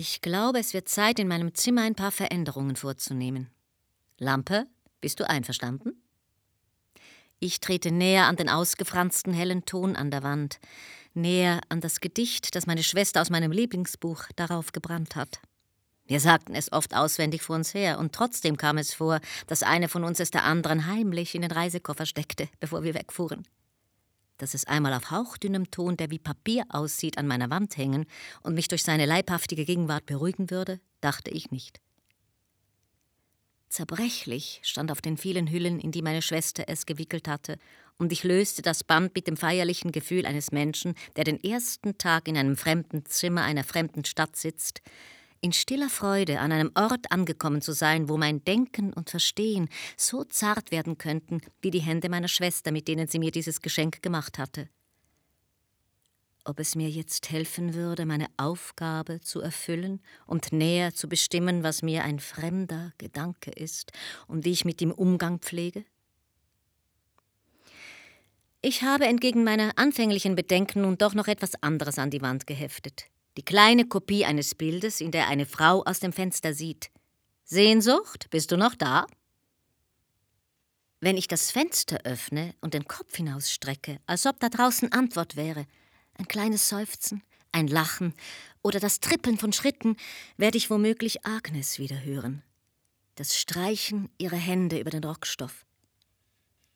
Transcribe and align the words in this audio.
Ich 0.00 0.20
glaube, 0.20 0.60
es 0.60 0.74
wird 0.74 0.88
Zeit, 0.88 1.18
in 1.18 1.26
meinem 1.26 1.56
Zimmer 1.56 1.82
ein 1.82 1.96
paar 1.96 2.12
Veränderungen 2.12 2.76
vorzunehmen. 2.76 3.50
Lampe, 4.16 4.68
bist 5.00 5.18
du 5.18 5.28
einverstanden? 5.28 6.00
Ich 7.40 7.58
trete 7.58 7.90
näher 7.90 8.26
an 8.26 8.36
den 8.36 8.48
ausgefransten 8.48 9.32
hellen 9.32 9.64
Ton 9.64 9.96
an 9.96 10.12
der 10.12 10.22
Wand, 10.22 10.60
näher 11.14 11.60
an 11.68 11.80
das 11.80 11.98
Gedicht, 11.98 12.54
das 12.54 12.68
meine 12.68 12.84
Schwester 12.84 13.20
aus 13.20 13.28
meinem 13.28 13.50
Lieblingsbuch 13.50 14.22
darauf 14.36 14.70
gebrannt 14.70 15.16
hat. 15.16 15.40
Wir 16.06 16.20
sagten 16.20 16.54
es 16.54 16.70
oft 16.70 16.94
auswendig 16.94 17.42
vor 17.42 17.56
uns 17.56 17.74
her, 17.74 17.98
und 17.98 18.14
trotzdem 18.14 18.56
kam 18.56 18.78
es 18.78 18.94
vor, 18.94 19.18
dass 19.48 19.64
eine 19.64 19.88
von 19.88 20.04
uns 20.04 20.20
es 20.20 20.30
der 20.30 20.44
anderen 20.44 20.86
heimlich 20.86 21.34
in 21.34 21.42
den 21.42 21.50
Reisekoffer 21.50 22.06
steckte, 22.06 22.48
bevor 22.60 22.84
wir 22.84 22.94
wegfuhren. 22.94 23.48
Dass 24.38 24.54
es 24.54 24.64
einmal 24.66 24.94
auf 24.94 25.10
hauchdünnem 25.10 25.70
Ton, 25.70 25.96
der 25.96 26.10
wie 26.10 26.18
Papier 26.18 26.64
aussieht, 26.68 27.18
an 27.18 27.26
meiner 27.26 27.50
Wand 27.50 27.76
hängen 27.76 28.06
und 28.42 28.54
mich 28.54 28.68
durch 28.68 28.82
seine 28.82 29.04
leibhaftige 29.04 29.64
Gegenwart 29.64 30.06
beruhigen 30.06 30.50
würde, 30.50 30.80
dachte 31.00 31.30
ich 31.30 31.50
nicht. 31.50 31.80
Zerbrechlich 33.68 34.60
stand 34.62 34.90
auf 34.90 35.02
den 35.02 35.18
vielen 35.18 35.50
Hüllen, 35.50 35.78
in 35.78 35.92
die 35.92 36.02
meine 36.02 36.22
Schwester 36.22 36.64
es 36.68 36.86
gewickelt 36.86 37.28
hatte, 37.28 37.58
und 37.98 38.12
ich 38.12 38.22
löste 38.22 38.62
das 38.62 38.84
Band 38.84 39.14
mit 39.16 39.26
dem 39.26 39.36
feierlichen 39.36 39.90
Gefühl 39.90 40.24
eines 40.24 40.52
Menschen, 40.52 40.94
der 41.16 41.24
den 41.24 41.42
ersten 41.42 41.98
Tag 41.98 42.28
in 42.28 42.36
einem 42.36 42.56
fremden 42.56 43.04
Zimmer 43.04 43.42
einer 43.42 43.64
fremden 43.64 44.04
Stadt 44.04 44.36
sitzt, 44.36 44.82
in 45.40 45.52
stiller 45.52 45.88
Freude 45.88 46.40
an 46.40 46.52
einem 46.52 46.70
Ort 46.74 47.10
angekommen 47.10 47.60
zu 47.60 47.72
sein, 47.72 48.08
wo 48.08 48.16
mein 48.16 48.44
Denken 48.44 48.92
und 48.92 49.10
Verstehen 49.10 49.68
so 49.96 50.24
zart 50.24 50.70
werden 50.70 50.98
könnten 50.98 51.40
wie 51.60 51.70
die 51.70 51.80
Hände 51.80 52.08
meiner 52.08 52.28
Schwester, 52.28 52.72
mit 52.72 52.88
denen 52.88 53.08
sie 53.08 53.18
mir 53.18 53.30
dieses 53.30 53.60
Geschenk 53.60 54.02
gemacht 54.02 54.38
hatte. 54.38 54.68
Ob 56.44 56.60
es 56.60 56.74
mir 56.74 56.88
jetzt 56.88 57.30
helfen 57.30 57.74
würde, 57.74 58.06
meine 58.06 58.28
Aufgabe 58.38 59.20
zu 59.20 59.40
erfüllen 59.40 60.00
und 60.26 60.50
näher 60.50 60.94
zu 60.94 61.08
bestimmen, 61.08 61.62
was 61.62 61.82
mir 61.82 62.04
ein 62.04 62.20
fremder 62.20 62.92
Gedanke 62.96 63.50
ist 63.50 63.92
und 64.26 64.44
wie 64.44 64.52
ich 64.52 64.64
mit 64.64 64.80
ihm 64.80 64.90
Umgang 64.90 65.40
pflege? 65.40 65.84
Ich 68.62 68.82
habe 68.82 69.06
entgegen 69.06 69.44
meiner 69.44 69.72
anfänglichen 69.76 70.34
Bedenken 70.34 70.82
nun 70.82 70.98
doch 70.98 71.14
noch 71.14 71.28
etwas 71.28 71.62
anderes 71.62 71.98
an 71.98 72.10
die 72.10 72.22
Wand 72.22 72.46
geheftet 72.46 73.08
die 73.38 73.44
kleine 73.44 73.86
Kopie 73.86 74.24
eines 74.24 74.56
Bildes, 74.56 75.00
in 75.00 75.12
der 75.12 75.28
eine 75.28 75.46
Frau 75.46 75.84
aus 75.84 76.00
dem 76.00 76.12
Fenster 76.12 76.54
sieht. 76.54 76.90
Sehnsucht, 77.44 78.28
bist 78.30 78.50
du 78.50 78.56
noch 78.56 78.74
da? 78.74 79.06
Wenn 80.98 81.16
ich 81.16 81.28
das 81.28 81.52
Fenster 81.52 82.00
öffne 82.02 82.52
und 82.60 82.74
den 82.74 82.88
Kopf 82.88 83.14
hinausstrecke, 83.14 84.00
als 84.06 84.26
ob 84.26 84.40
da 84.40 84.48
draußen 84.48 84.90
Antwort 84.90 85.36
wäre, 85.36 85.66
ein 86.14 86.26
kleines 86.26 86.68
Seufzen, 86.68 87.22
ein 87.52 87.68
Lachen 87.68 88.12
oder 88.64 88.80
das 88.80 88.98
Trippeln 88.98 89.38
von 89.38 89.52
Schritten, 89.52 89.96
werde 90.36 90.58
ich 90.58 90.68
womöglich 90.68 91.24
Agnes 91.24 91.78
wieder 91.78 92.02
hören. 92.02 92.42
Das 93.14 93.38
Streichen 93.38 94.10
ihrer 94.18 94.34
Hände 94.34 94.80
über 94.80 94.90
den 94.90 95.04
Rockstoff. 95.04 95.64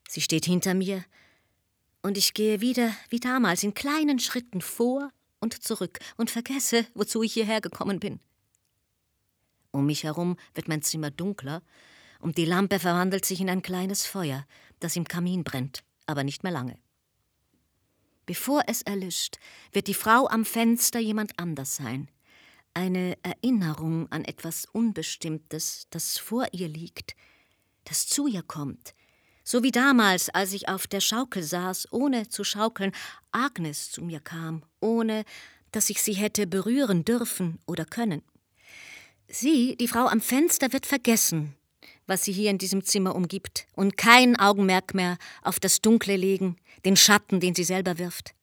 Sie 0.08 0.20
steht 0.20 0.44
hinter 0.44 0.74
mir, 0.74 1.04
und 2.02 2.16
ich 2.16 2.34
gehe 2.34 2.60
wieder 2.60 2.94
wie 3.08 3.18
damals 3.18 3.64
in 3.64 3.74
kleinen 3.74 4.20
Schritten 4.20 4.60
vor 4.60 5.10
und 5.42 5.62
zurück 5.62 5.98
und 6.16 6.30
vergesse, 6.30 6.86
wozu 6.94 7.22
ich 7.22 7.34
hierher 7.34 7.60
gekommen 7.60 8.00
bin. 8.00 8.20
Um 9.72 9.84
mich 9.86 10.04
herum 10.04 10.36
wird 10.54 10.68
mein 10.68 10.82
Zimmer 10.82 11.10
dunkler 11.10 11.62
und 12.20 12.38
die 12.38 12.44
Lampe 12.44 12.78
verwandelt 12.78 13.26
sich 13.26 13.40
in 13.40 13.50
ein 13.50 13.62
kleines 13.62 14.06
Feuer, 14.06 14.46
das 14.80 14.96
im 14.96 15.04
Kamin 15.04 15.44
brennt, 15.44 15.82
aber 16.06 16.24
nicht 16.24 16.44
mehr 16.44 16.52
lange. 16.52 16.78
Bevor 18.24 18.62
es 18.68 18.82
erlischt, 18.82 19.38
wird 19.72 19.88
die 19.88 19.94
Frau 19.94 20.28
am 20.28 20.44
Fenster 20.44 21.00
jemand 21.00 21.38
anders 21.38 21.76
sein. 21.76 22.08
Eine 22.72 23.18
Erinnerung 23.22 24.10
an 24.12 24.24
etwas 24.24 24.64
Unbestimmtes, 24.66 25.88
das 25.90 26.18
vor 26.18 26.46
ihr 26.52 26.68
liegt, 26.68 27.16
das 27.84 28.06
zu 28.06 28.28
ihr 28.28 28.42
kommt, 28.42 28.94
so 29.44 29.62
wie 29.62 29.70
damals, 29.70 30.28
als 30.30 30.52
ich 30.52 30.68
auf 30.68 30.86
der 30.86 31.00
Schaukel 31.00 31.42
saß, 31.42 31.88
ohne 31.92 32.28
zu 32.28 32.44
schaukeln, 32.44 32.92
Agnes 33.30 33.90
zu 33.90 34.02
mir 34.02 34.20
kam, 34.20 34.62
ohne 34.80 35.24
dass 35.72 35.90
ich 35.90 36.02
sie 36.02 36.12
hätte 36.12 36.46
berühren 36.46 37.04
dürfen 37.04 37.58
oder 37.66 37.84
können. 37.84 38.22
Sie, 39.28 39.76
die 39.76 39.88
Frau 39.88 40.06
am 40.06 40.20
Fenster, 40.20 40.72
wird 40.72 40.86
vergessen, 40.86 41.54
was 42.06 42.24
sie 42.24 42.32
hier 42.32 42.50
in 42.50 42.58
diesem 42.58 42.84
Zimmer 42.84 43.14
umgibt, 43.14 43.66
und 43.74 43.96
kein 43.96 44.38
Augenmerk 44.38 44.94
mehr 44.94 45.16
auf 45.42 45.58
das 45.58 45.80
Dunkle 45.80 46.16
legen, 46.16 46.56
den 46.84 46.96
Schatten, 46.96 47.40
den 47.40 47.54
sie 47.54 47.64
selber 47.64 47.98
wirft. 47.98 48.34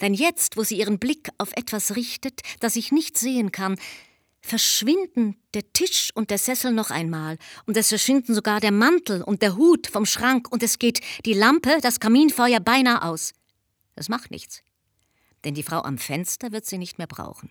Denn 0.00 0.14
jetzt, 0.14 0.56
wo 0.56 0.64
sie 0.64 0.78
ihren 0.78 0.98
Blick 0.98 1.28
auf 1.38 1.52
etwas 1.54 1.94
richtet, 1.94 2.40
das 2.60 2.76
ich 2.76 2.92
nicht 2.92 3.18
sehen 3.18 3.52
kann, 3.52 3.78
verschwinden 4.42 5.36
der 5.54 5.72
Tisch 5.72 6.10
und 6.14 6.30
der 6.30 6.38
Sessel 6.38 6.72
noch 6.72 6.90
einmal, 6.90 7.38
und 7.66 7.76
es 7.76 7.88
verschwinden 7.88 8.34
sogar 8.34 8.60
der 8.60 8.72
Mantel 8.72 9.22
und 9.22 9.40
der 9.40 9.56
Hut 9.56 9.86
vom 9.86 10.04
Schrank, 10.04 10.50
und 10.50 10.62
es 10.62 10.78
geht 10.78 11.00
die 11.24 11.32
Lampe, 11.32 11.78
das 11.80 12.00
Kaminfeuer 12.00 12.60
beinahe 12.60 13.02
aus. 13.02 13.32
Das 13.94 14.08
macht 14.08 14.30
nichts, 14.30 14.62
denn 15.44 15.54
die 15.54 15.62
Frau 15.62 15.80
am 15.80 15.96
Fenster 15.96 16.52
wird 16.52 16.66
sie 16.66 16.78
nicht 16.78 16.98
mehr 16.98 17.06
brauchen. 17.06 17.50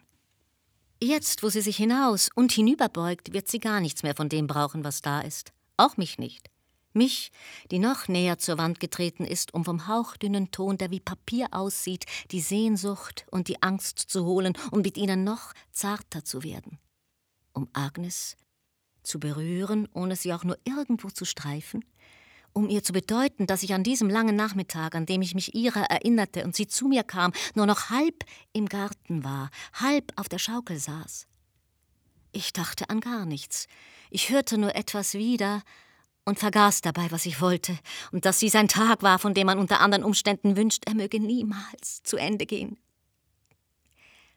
Jetzt, 1.02 1.42
wo 1.42 1.50
sie 1.50 1.62
sich 1.62 1.78
hinaus 1.78 2.30
und 2.36 2.52
hinüberbeugt, 2.52 3.34
wird 3.34 3.48
sie 3.48 3.60
gar 3.60 3.80
nichts 3.80 4.04
mehr 4.04 4.16
von 4.16 4.30
dem 4.30 4.46
brauchen, 4.46 4.84
was 4.84 5.02
da 5.02 5.22
ist. 5.22 5.52
Auch 5.78 5.98
mich 5.98 6.20
nicht. 6.20 6.51
Mich, 6.94 7.32
die 7.72 7.80
noch 7.80 8.08
näher 8.08 8.38
zur 8.38 8.58
Wand 8.58 8.80
getreten 8.80 9.24
ist, 9.24 9.54
um 9.54 9.64
vom 9.64 9.88
hauchdünnen 9.88 10.52
Ton, 10.52 10.78
der 10.78 10.92
wie 10.92 11.00
Papier 11.00 11.48
aussieht, 11.52 12.06
die 12.32 12.42
Sehnsucht 12.42 13.26
und 13.32 13.48
die 13.48 13.62
Angst 13.64 14.00
zu 14.00 14.26
holen 14.26 14.58
und 14.72 14.84
mit 14.84 14.98
ihnen 14.98 15.24
noch 15.24 15.54
zarter 15.72 16.26
zu 16.26 16.44
werden. 16.44 16.80
Um 17.54 17.70
Agnes 17.74 18.36
zu 19.04 19.20
berühren, 19.20 19.88
ohne 19.94 20.16
sie 20.16 20.34
auch 20.34 20.44
nur 20.44 20.58
irgendwo 20.66 21.10
zu 21.10 21.26
streifen, 21.26 21.84
um 22.54 22.70
ihr 22.70 22.84
zu 22.84 22.92
bedeuten, 22.94 23.48
dass 23.48 23.64
ich 23.64 23.74
an 23.74 23.84
diesem 23.84 24.10
langen 24.10 24.36
Nachmittag, 24.36 24.96
an 24.96 25.06
dem 25.06 25.22
ich 25.22 25.34
mich 25.34 25.56
ihrer 25.56 25.84
erinnerte 25.84 26.44
und 26.44 26.56
sie 26.56 26.68
zu 26.68 26.88
mir 26.88 27.04
kam, 27.04 27.32
nur 27.56 27.66
noch 27.66 27.90
halb 27.90 28.26
im 28.52 28.68
Garten 28.68 29.24
war, 29.24 29.50
halb 29.74 30.12
auf 30.18 30.28
der 30.28 30.40
Schaukel 30.40 30.78
saß. 30.78 31.28
Ich 32.34 32.54
dachte 32.54 32.90
an 32.90 33.00
gar 33.00 33.26
nichts. 33.26 33.68
Ich 34.10 34.30
hörte 34.30 34.58
nur 34.58 34.76
etwas 34.76 35.14
wieder, 35.14 35.64
und 36.26 36.40
vergaß 36.40 36.82
dabei, 36.82 37.12
was 37.12 37.26
ich 37.26 37.42
wollte, 37.42 37.78
und 38.12 38.26
dass 38.26 38.40
dies 38.40 38.56
ein 38.56 38.68
Tag 38.68 39.02
war, 39.04 39.20
von 39.20 39.34
dem 39.34 39.48
man 39.48 39.60
unter 39.60 39.80
anderen 39.80 40.04
Umständen 40.04 40.56
wünscht, 40.56 40.84
er 40.86 40.94
möge 40.94 41.20
niemals 41.20 42.04
zu 42.04 42.18
Ende 42.18 42.46
gehen. 42.46 42.78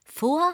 Vor 0.03 0.53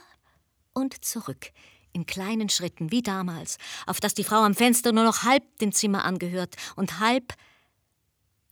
und 0.73 1.03
zurück, 1.05 1.51
in 1.93 2.05
kleinen 2.05 2.49
Schritten, 2.49 2.91
wie 2.91 3.01
damals, 3.01 3.57
auf 3.85 3.99
dass 3.99 4.13
die 4.13 4.23
Frau 4.23 4.41
am 4.43 4.55
Fenster 4.55 4.91
nur 4.91 5.03
noch 5.03 5.23
halb 5.23 5.43
dem 5.59 5.71
Zimmer 5.71 6.05
angehört 6.05 6.55
und 6.75 6.99
halb 6.99 7.33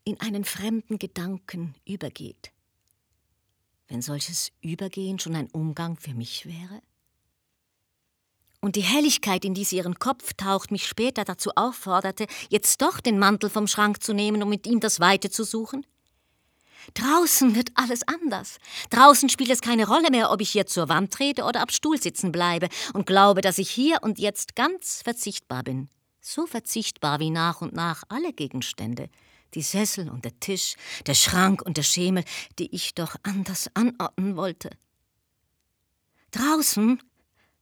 in 0.04 0.20
einen 0.22 0.44
fremden 0.44 1.00
Gedanken 1.00 1.76
übergeht. 1.86 2.52
Wenn 3.88 4.02
solches 4.02 4.52
Übergehen 4.62 5.20
schon 5.20 5.36
ein 5.36 5.50
Umgang 5.52 5.98
für 5.98 6.14
mich 6.14 6.46
wäre? 6.46 6.82
Und 8.62 8.76
die 8.76 8.82
Helligkeit, 8.82 9.46
in 9.46 9.54
die 9.54 9.64
sie 9.64 9.78
ihren 9.78 10.00
Kopf 10.00 10.34
taucht, 10.34 10.72
mich 10.72 10.88
später 10.88 11.24
dazu 11.24 11.52
aufforderte, 11.56 12.28
jetzt 12.50 12.82
doch 12.82 13.00
den 13.00 13.20
Mantel 13.20 13.50
vom 13.50 13.68
Schrank 13.68 14.04
zu 14.04 14.14
nehmen, 14.14 14.44
um 14.44 14.50
mit 14.50 14.68
ihm 14.68 14.80
das 14.80 15.00
Weite 15.00 15.30
zu 15.30 15.44
suchen? 15.44 15.86
Draußen 16.94 17.56
wird 17.56 17.70
alles 17.76 18.08
anders. 18.08 18.58
Draußen 18.90 19.30
spielt 19.30 19.50
es 19.52 19.62
keine 19.62 19.88
Rolle 19.88 20.10
mehr, 20.10 20.32
ob 20.32 20.42
ich 20.42 20.50
hier 20.50 20.66
zur 20.66 20.90
Wand 20.90 21.14
trete 21.14 21.44
oder 21.44 21.62
ab 21.62 21.72
Stuhl 21.72 22.02
sitzen 22.02 22.32
bleibe 22.32 22.68
und 22.94 23.06
glaube, 23.06 23.42
dass 23.42 23.58
ich 23.58 23.70
hier 23.70 24.00
und 24.02 24.18
jetzt 24.18 24.56
ganz 24.56 25.02
verzichtbar 25.04 25.64
bin. 25.64 25.90
So 26.22 26.48
verzichtbar 26.48 27.20
wie 27.20 27.30
nach 27.30 27.62
und 27.62 27.74
nach 27.74 28.04
alle 28.10 28.34
Gegenstände. 28.34 29.10
Die 29.56 29.62
Sessel 29.62 30.10
und 30.10 30.26
der 30.26 30.40
Tisch, 30.40 30.76
der 31.08 31.16
Schrank 31.16 31.62
und 31.62 31.78
der 31.78 31.84
Schemel, 31.84 32.24
die 32.60 32.74
ich 32.74 32.94
doch 32.94 33.16
anders 33.24 33.68
anordnen 33.74 34.36
wollte. 34.36 34.70
Draußen 36.32 37.02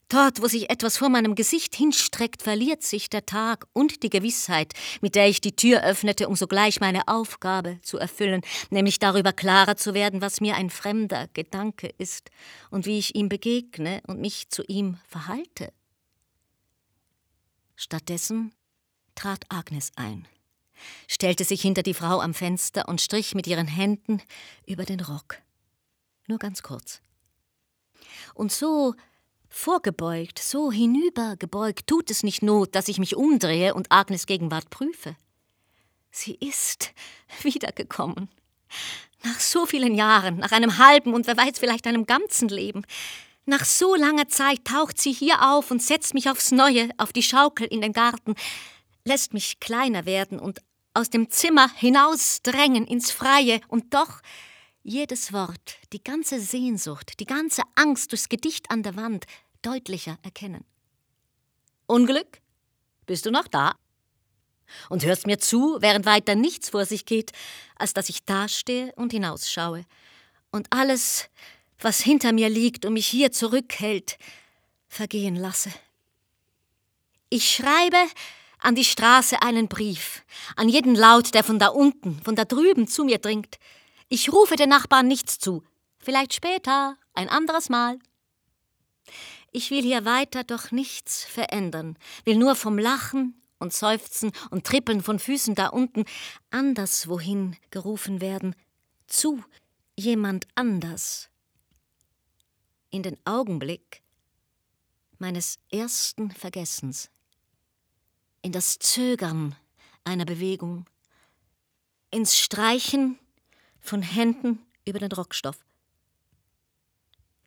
Dort, 0.10 0.42
wo 0.42 0.48
sich 0.48 0.70
etwas 0.70 0.98
vor 0.98 1.10
meinem 1.10 1.36
Gesicht 1.36 1.76
hinstreckt, 1.76 2.42
verliert 2.42 2.82
sich 2.82 3.10
der 3.10 3.26
Tag 3.26 3.68
und 3.74 4.04
die 4.04 4.10
Gewissheit, 4.10 4.74
mit 5.02 5.16
der 5.16 5.28
ich 5.28 5.42
die 5.42 5.56
Tür 5.56 5.84
öffnete, 5.84 6.30
um 6.30 6.36
sogleich 6.36 6.80
meine 6.80 7.10
Aufgabe 7.10 7.80
zu 7.82 7.98
erfüllen, 7.98 8.42
nämlich 8.70 9.00
darüber 9.00 9.34
klarer 9.34 9.76
zu 9.76 9.94
werden, 9.94 10.22
was 10.22 10.40
mir 10.40 10.56
ein 10.56 10.70
fremder 10.70 11.28
Gedanke 11.34 11.88
ist 11.98 12.30
und 12.70 12.86
wie 12.86 13.00
ich 13.00 13.16
ihm 13.16 13.28
begegne 13.28 14.02
und 14.08 14.22
mich 14.22 14.50
zu 14.50 14.64
ihm 14.64 14.98
verhalte. 15.10 15.74
Stattdessen 17.76 18.54
trat 19.14 19.44
Agnes 19.50 19.92
ein, 19.98 20.26
stellte 21.10 21.44
sich 21.44 21.62
hinter 21.62 21.84
die 21.84 21.94
Frau 21.94 22.22
am 22.22 22.34
Fenster 22.34 22.88
und 22.88 23.02
strich 23.02 23.36
mit 23.36 23.46
ihren 23.46 23.68
Händen 23.68 24.22
über 24.66 24.86
den 24.86 25.02
Rock. 25.02 25.40
Nur 26.28 26.40
ganz 26.40 26.64
kurz. 26.64 27.02
Und 28.34 28.54
so 28.54 28.96
Vorgebeugt, 29.50 30.40
so 30.40 30.72
hinübergebeugt, 30.72 31.88
tut 31.88 32.12
es 32.12 32.24
nicht 32.24 32.44
Not, 32.44 32.76
dass 32.76 32.88
ich 32.88 33.00
mich 33.00 33.16
umdrehe 33.16 33.74
und 33.74 33.92
Agnes 33.92 34.26
Gegenwart 34.26 34.70
prüfe. 34.70 35.16
Sie 36.12 36.36
ist 36.36 36.94
wiedergekommen. 37.44 38.30
Nach 39.24 39.40
so 39.40 39.66
vielen 39.66 39.96
Jahren, 39.96 40.38
nach 40.38 40.52
einem 40.52 40.78
halben 40.78 41.14
und 41.14 41.28
wer 41.28 41.38
weiß 41.38 41.60
vielleicht 41.60 41.88
einem 41.88 42.06
ganzen 42.06 42.50
Leben, 42.50 42.84
Nach 43.50 43.64
so 43.64 43.96
langer 43.96 44.28
Zeit 44.28 44.66
taucht 44.66 45.00
sie 45.00 45.14
hier 45.14 45.42
auf 45.42 45.72
und 45.72 45.82
setzt 45.82 46.14
mich 46.14 46.30
aufs 46.30 46.52
Neue 46.52 46.90
auf 46.98 47.14
die 47.14 47.24
Schaukel 47.24 47.66
in 47.66 47.80
den 47.80 47.94
Garten, 47.94 48.36
lässt 49.06 49.34
mich 49.34 49.62
kleiner 49.62 50.06
werden 50.06 50.38
und 50.38 50.60
aus 50.94 51.10
dem 51.10 51.30
Zimmer 51.30 51.70
hinausdrängen 51.76 52.86
ins 52.86 53.10
Freie 53.10 53.62
und 53.70 53.94
doch 53.94 54.20
jedes 54.88 55.34
Wort, 55.34 55.76
die 55.92 56.02
ganze 56.02 56.40
Sehnsucht, 56.40 57.20
die 57.20 57.26
ganze 57.26 57.62
Angst 57.76 58.14
durchs 58.14 58.30
Gedicht 58.30 58.72
an 58.72 58.84
der 58.84 58.96
Wand 58.96 59.26
deutlicher 59.62 60.18
erkennen. 60.24 60.64
Unglück? 61.88 62.42
Bist 63.06 63.26
du 63.26 63.32
noch 63.32 63.50
da? 63.50 63.76
Und 64.90 65.06
hörst 65.06 65.28
mir 65.28 65.40
zu, 65.40 65.78
während 65.82 66.06
weiter 66.06 66.36
nichts 66.36 66.70
vor 66.70 66.86
sich 66.86 67.06
geht, 67.06 67.34
als 67.76 67.94
dass 67.94 68.08
ich 68.08 68.24
dastehe 68.24 68.94
und 68.96 69.12
hinausschaue. 69.12 69.86
Und 70.52 70.68
alles, 70.70 71.30
was 71.80 72.00
hinter 72.00 72.32
mir 72.32 72.50
liegt 72.50 72.86
und 72.86 72.94
mich 72.94 73.08
hier 73.08 73.34
zurückhält, 73.34 74.18
vergehen 74.88 75.36
lasse. 75.36 75.72
Ich 77.30 77.50
schreibe 77.52 77.98
an 78.60 78.76
die 78.76 78.86
Straße 78.86 79.42
einen 79.42 79.68
Brief, 79.68 80.24
an 80.56 80.70
jeden 80.70 80.96
Laut, 80.96 81.34
der 81.34 81.44
von 81.44 81.60
da 81.60 81.68
unten, 81.68 82.22
von 82.24 82.38
da 82.38 82.46
drüben 82.46 82.88
zu 82.88 83.04
mir 83.04 83.18
dringt. 83.18 83.60
Ich 84.10 84.32
rufe 84.32 84.56
den 84.56 84.70
Nachbarn 84.70 85.08
nichts 85.08 85.38
zu. 85.38 85.64
Vielleicht 85.98 86.34
später, 86.34 86.98
ein 87.14 87.28
anderes 87.28 87.70
Mal. 87.70 88.00
Ich 89.52 89.72
will 89.72 89.82
hier 89.82 90.06
weiter 90.06 90.44
doch 90.44 90.72
nichts 90.72 91.24
verändern, 91.24 91.98
will 92.24 92.38
nur 92.38 92.56
vom 92.56 92.78
Lachen 92.78 93.42
und 93.60 93.74
Seufzen 93.74 94.32
und 94.50 94.66
Trippeln 94.66 95.02
von 95.02 95.20
Füßen 95.20 95.56
da 95.56 95.68
unten 95.68 96.06
anderswohin 96.52 97.56
gerufen 97.70 98.22
werden, 98.22 98.56
zu 99.08 99.44
jemand 99.98 100.48
anders. 100.56 101.30
In 102.90 103.04
den 103.04 103.18
Augenblick 103.26 104.04
meines 105.18 105.60
ersten 105.72 106.32
Vergessens, 106.32 107.10
in 108.42 108.52
das 108.52 108.80
Zögern 108.80 109.56
einer 110.04 110.26
Bewegung, 110.26 110.86
ins 112.12 112.38
Streichen 112.38 113.18
von 113.80 114.02
Händen 114.02 114.60
über 114.86 115.00
den 115.00 115.12
Rockstoff. 115.12 115.64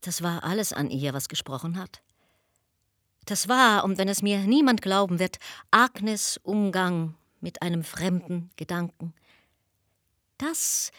Das 0.00 0.22
war 0.22 0.44
alles 0.44 0.72
an 0.72 0.90
ihr, 0.90 1.12
was 1.12 1.28
gesprochen 1.28 1.78
hat. 1.78 2.02
Das 3.26 3.48
war, 3.48 3.84
und 3.84 3.98
wenn 3.98 4.08
es 4.08 4.22
mir 4.22 4.38
niemand 4.38 4.82
glauben 4.82 5.18
wird, 5.18 5.38
Agnes 5.70 6.40
Umgang 6.42 7.14
mit 7.40 7.62
einem 7.62 7.84
fremden 7.84 8.50
Gedanken. 8.56 9.14
Das 10.38 10.90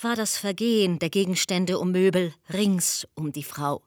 war 0.00 0.16
das 0.16 0.38
Vergehen 0.38 0.98
der 0.98 1.10
Gegenstände 1.10 1.78
um 1.78 1.92
Möbel 1.92 2.34
rings 2.52 3.06
um 3.14 3.32
die 3.32 3.42
Frau. 3.42 3.82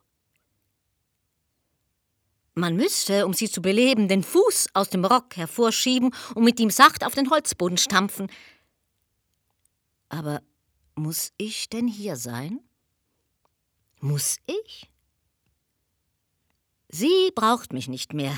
Man 2.53 2.75
müsste, 2.75 3.25
um 3.25 3.33
sie 3.33 3.49
zu 3.49 3.61
beleben, 3.61 4.09
den 4.09 4.23
Fuß 4.23 4.67
aus 4.73 4.89
dem 4.89 5.05
Rock 5.05 5.37
hervorschieben 5.37 6.13
und 6.35 6.43
mit 6.43 6.59
ihm 6.59 6.69
sacht 6.69 7.05
auf 7.05 7.15
den 7.15 7.29
Holzboden 7.29 7.77
stampfen. 7.77 8.29
Aber 10.09 10.41
muss 10.95 11.31
ich 11.37 11.69
denn 11.69 11.87
hier 11.87 12.15
sein? 12.15 12.59
Muss 13.99 14.37
ich? 14.45 14.89
Sie 16.89 17.31
braucht 17.35 17.73
mich 17.73 17.87
nicht 17.87 18.13
mehr. 18.13 18.37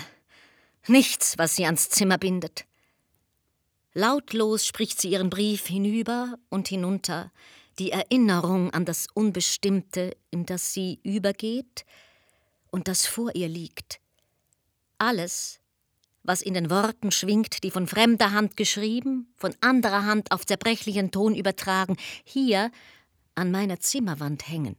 Nichts, 0.88 1.38
was 1.38 1.56
sie 1.56 1.66
ans 1.66 1.90
Zimmer 1.90 2.18
bindet. 2.18 2.66
Lautlos 3.94 4.66
spricht 4.66 5.00
sie 5.00 5.12
ihren 5.12 5.30
Brief 5.30 5.68
hinüber 5.68 6.38
und 6.50 6.68
hinunter, 6.68 7.32
die 7.80 7.92
Erinnerung 7.92 8.72
an 8.72 8.86
das 8.86 9.08
Unbestimmte, 9.14 10.16
in 10.32 10.46
das 10.46 10.74
sie 10.74 11.00
übergeht 11.04 11.86
und 12.72 12.88
das 12.88 13.06
vor 13.06 13.36
ihr 13.36 13.48
liegt. 13.48 14.00
Alles, 14.98 15.60
was 16.24 16.42
in 16.42 16.54
den 16.54 16.70
Worten 16.70 17.12
schwingt, 17.12 17.64
die 17.64 17.72
von 17.72 17.88
fremder 17.88 18.32
Hand 18.32 18.58
geschrieben, 18.58 19.34
von 19.36 19.54
anderer 19.62 20.06
Hand 20.06 20.32
auf 20.32 20.46
zerbrechlichen 20.46 21.12
Ton 21.12 21.36
übertragen, 21.36 21.98
hier 22.24 22.72
an 23.36 23.52
meiner 23.52 23.80
Zimmerwand 23.80 24.48
hängen. 24.48 24.78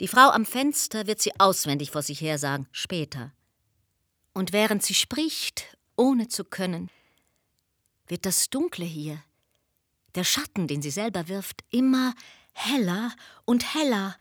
Die 0.00 0.08
Frau 0.08 0.30
am 0.30 0.46
Fenster 0.46 1.06
wird 1.06 1.20
sie 1.20 1.38
auswendig 1.40 1.90
vor 1.90 2.02
sich 2.02 2.20
her 2.20 2.38
sagen, 2.38 2.68
später. 2.70 3.32
Und 4.32 4.52
während 4.52 4.84
sie 4.84 4.94
spricht, 4.94 5.76
ohne 5.96 6.28
zu 6.28 6.44
können, 6.44 6.90
wird 8.06 8.24
das 8.24 8.48
Dunkle 8.50 8.84
hier, 8.84 9.20
der 10.14 10.24
Schatten, 10.24 10.68
den 10.68 10.82
sie 10.82 10.90
selber 10.90 11.28
wirft, 11.28 11.64
immer 11.70 12.14
heller 12.52 13.12
und 13.44 13.74
heller, 13.74 14.16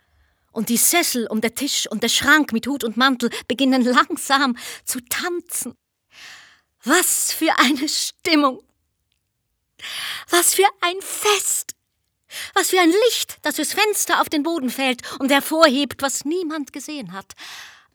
und 0.57 0.69
die 0.69 0.77
Sessel 0.77 1.27
um 1.27 1.39
der 1.39 1.54
Tisch 1.54 1.86
und 1.86 2.01
der 2.01 2.09
Schrank 2.09 2.51
mit 2.51 2.65
Hut 2.65 2.83
und 2.83 2.98
Mantel 2.98 3.30
beginnen 3.48 3.83
langsam 3.83 4.57
zu 4.86 5.00
tanzen. 5.01 5.77
Was 6.83 7.31
für 7.31 7.56
eine 7.59 7.88
Stimmung! 7.88 8.63
Was 10.31 10.56
für 10.56 10.65
ein 10.81 11.00
Fest! 11.00 11.75
Was 12.56 12.71
für 12.71 12.80
ein 12.80 12.89
Licht, 12.89 13.38
das 13.44 13.57
durchs 13.57 13.74
Fenster 13.74 14.19
auf 14.19 14.30
den 14.30 14.42
Boden 14.42 14.71
fällt 14.71 15.04
und 15.19 15.30
hervorhebt, 15.31 16.01
was 16.01 16.25
niemand 16.25 16.74
gesehen 16.74 17.12
hat. 17.12 17.33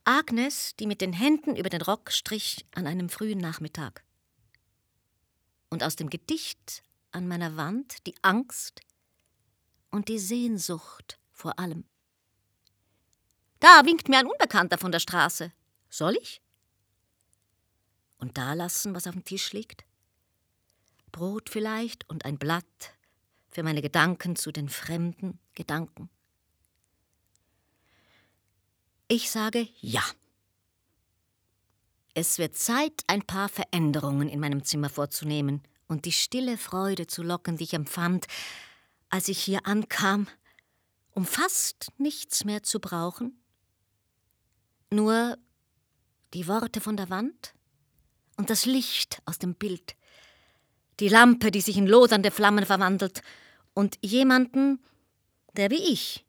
Agnes, 0.04 0.76
die 0.76 0.86
mit 0.86 1.00
den 1.00 1.12
Händen 1.12 1.56
über 1.56 1.68
den 1.68 1.82
Rock 1.82 2.12
strich 2.12 2.64
an 2.76 2.86
einem 2.86 3.08
frühen 3.08 3.40
Nachmittag. 3.40 4.04
Und 5.68 5.82
aus 5.82 5.96
dem 5.96 6.10
Gedicht 6.10 6.84
an 7.10 7.26
meiner 7.26 7.56
Wand 7.56 8.06
die 8.06 8.14
Angst 8.22 8.82
und 9.90 10.06
die 10.06 10.20
Sehnsucht 10.20 11.18
vor 11.32 11.58
allem. 11.58 11.84
Da 13.62 13.82
winkt 13.84 14.08
mir 14.08 14.18
ein 14.18 14.26
Unbekannter 14.26 14.76
von 14.76 14.90
der 14.90 14.98
Straße. 14.98 15.52
Soll 15.88 16.16
ich? 16.20 16.42
Und 18.18 18.36
da 18.36 18.54
lassen, 18.54 18.92
was 18.92 19.06
auf 19.06 19.12
dem 19.14 19.24
Tisch 19.24 19.52
liegt? 19.52 19.84
Brot 21.12 21.48
vielleicht 21.48 22.08
und 22.10 22.24
ein 22.24 22.38
Blatt 22.38 22.96
für 23.50 23.62
meine 23.62 23.80
Gedanken 23.80 24.34
zu 24.34 24.50
den 24.50 24.68
fremden 24.68 25.38
Gedanken. 25.54 26.10
Ich 29.06 29.30
sage 29.30 29.68
ja. 29.80 30.02
Es 32.14 32.38
wird 32.38 32.56
Zeit, 32.56 33.04
ein 33.06 33.22
paar 33.22 33.48
Veränderungen 33.48 34.28
in 34.28 34.40
meinem 34.40 34.64
Zimmer 34.64 34.88
vorzunehmen 34.88 35.62
und 35.86 36.04
die 36.04 36.10
stille 36.10 36.58
Freude 36.58 37.06
zu 37.06 37.22
locken, 37.22 37.58
die 37.58 37.64
ich 37.64 37.74
empfand, 37.74 38.26
als 39.08 39.28
ich 39.28 39.38
hier 39.38 39.68
ankam, 39.68 40.26
um 41.12 41.24
fast 41.24 41.92
nichts 41.98 42.44
mehr 42.44 42.64
zu 42.64 42.80
brauchen, 42.80 43.38
nur 44.92 45.38
die 46.34 46.46
Worte 46.46 46.80
von 46.80 46.96
der 46.96 47.10
Wand 47.10 47.54
und 48.36 48.50
das 48.50 48.66
Licht 48.66 49.20
aus 49.24 49.38
dem 49.38 49.54
Bild, 49.54 49.96
die 51.00 51.08
Lampe, 51.08 51.50
die 51.50 51.60
sich 51.60 51.76
in 51.76 51.86
lodernde 51.86 52.30
Flammen 52.30 52.66
verwandelt, 52.66 53.22
und 53.74 53.98
jemanden, 54.02 54.82
der 55.54 55.70
wie 55.70 55.92
ich 55.92 56.26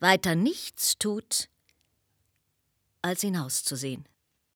weiter 0.00 0.34
nichts 0.34 0.98
tut, 0.98 1.48
als 3.00 3.22
hinauszusehen. 3.22 4.06